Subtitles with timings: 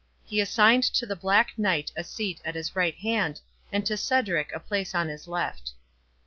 [0.25, 3.39] He assigned to the Black Knight a seat at his right hand,
[3.71, 5.73] and to Cedric a place upon his left.